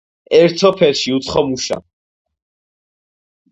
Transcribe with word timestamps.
ერთ 0.37 0.63
სოფელში, 0.63 1.13
უცხო 1.17 1.45
მუშა 1.51 1.79